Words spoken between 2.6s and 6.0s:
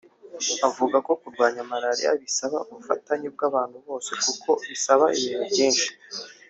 ubufatanye bw’abantu bose kuko bisaba ibintu byinshi